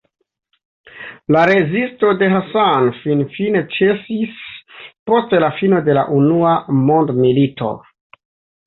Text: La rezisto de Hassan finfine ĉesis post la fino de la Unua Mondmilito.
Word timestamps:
La 1.35 1.43
rezisto 1.49 2.13
de 2.21 2.29
Hassan 2.31 2.89
finfine 3.03 3.63
ĉesis 3.77 4.41
post 5.11 5.39
la 5.45 5.53
fino 5.61 5.87
de 5.91 6.01
la 6.01 6.09
Unua 6.21 6.57
Mondmilito. 6.91 7.75